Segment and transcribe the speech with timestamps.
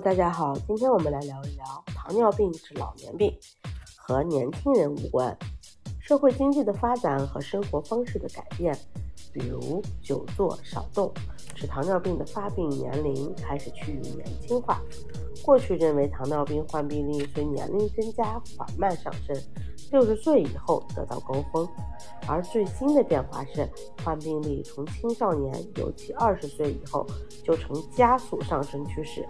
[0.00, 3.32] 大家好，今天我们来聊一聊糖尿病是老年病，
[3.96, 5.36] 和年轻人无关。
[6.00, 8.76] 社会经济的发展和生活方式的改变，
[9.32, 11.12] 比如久坐少动，
[11.54, 14.80] 使糖尿病的发病年龄开始趋于年轻化。
[15.44, 19.36] 过去认为糖尿病患病率随年龄增加缓慢上升，
[19.90, 21.68] 六十岁以后得到高峰。
[22.28, 23.68] 而最新的变化是，
[24.04, 27.04] 患病率从青少年，尤其二十岁以后，
[27.42, 29.26] 就呈加速上升趋势。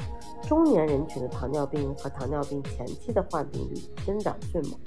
[0.47, 3.75] 中年人群的糖尿病和糖尿病前期的患病率
[4.05, 4.79] 增长迅猛，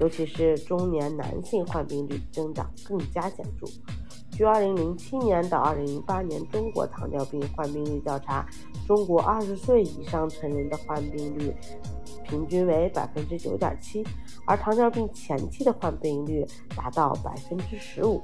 [0.00, 3.66] 尤其是中年男性患病率增长更加显著。
[4.32, 8.46] 据2007年到2008年中国糖尿病患病率调查，
[8.86, 11.54] 中国20岁以上成人的患病率
[12.24, 14.06] 平均为9.7%，
[14.46, 18.20] 而糖尿病前期的患病率达到15%。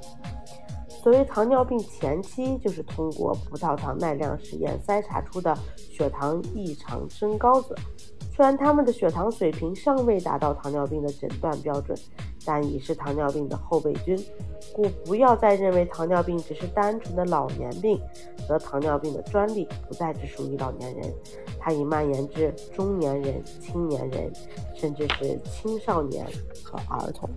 [0.89, 7.75] 所谓糖尿病前期，就是通过葡萄糖耐量实验筛查出的血糖异常升高者。
[8.39, 11.93] 虽然他们的血糖水平尚未达到糖尿病的诊断标准，
[12.45, 14.17] 但已是糖尿病的后备军，
[14.71, 17.99] 故不要再认为糖尿病只是单纯的老年病，
[18.47, 21.13] 得糖尿病的专利不再只属于老年人，
[21.59, 24.31] 它已蔓延至中年人、青年人，
[24.73, 26.25] 甚至是青少年
[26.63, 27.29] 和儿童。